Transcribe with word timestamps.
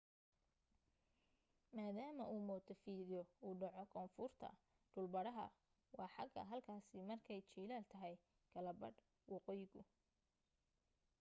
maadaama 1.77 2.23
uu 2.33 2.41
montefidyo 2.49 3.19
uu 3.47 3.53
dhaco 3.61 3.81
koonfurta 3.93 4.49
dhul 4.93 5.07
badhaha 5.15 5.45
waa 5.97 6.09
xagaa 6.15 6.47
halkaasi 6.51 7.05
markay 7.11 7.39
jiilaal 7.51 7.85
tahay 7.93 8.15
kala 8.53 8.71
badh 8.81 8.99
waqooyigu 9.33 9.81